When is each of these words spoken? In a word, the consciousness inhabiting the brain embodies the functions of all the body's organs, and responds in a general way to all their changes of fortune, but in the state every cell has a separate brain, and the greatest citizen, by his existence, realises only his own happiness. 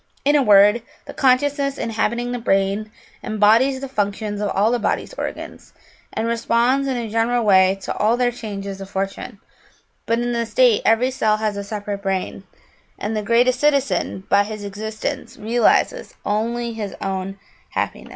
In 0.25 0.35
a 0.35 0.41
word, 0.41 0.81
the 1.05 1.13
consciousness 1.13 1.77
inhabiting 1.77 2.31
the 2.31 2.39
brain 2.39 2.89
embodies 3.23 3.81
the 3.81 3.87
functions 3.87 4.41
of 4.41 4.49
all 4.49 4.71
the 4.71 4.79
body's 4.79 5.13
organs, 5.13 5.73
and 6.11 6.27
responds 6.27 6.87
in 6.87 6.97
a 6.97 7.07
general 7.07 7.45
way 7.45 7.77
to 7.83 7.95
all 7.95 8.17
their 8.17 8.31
changes 8.31 8.81
of 8.81 8.89
fortune, 8.89 9.39
but 10.07 10.17
in 10.17 10.33
the 10.33 10.47
state 10.47 10.81
every 10.85 11.11
cell 11.11 11.37
has 11.37 11.55
a 11.55 11.63
separate 11.63 12.01
brain, 12.01 12.45
and 12.97 13.15
the 13.15 13.21
greatest 13.21 13.59
citizen, 13.59 14.23
by 14.27 14.43
his 14.43 14.63
existence, 14.65 15.37
realises 15.37 16.15
only 16.25 16.73
his 16.73 16.95
own 16.99 17.37
happiness. 17.69 18.09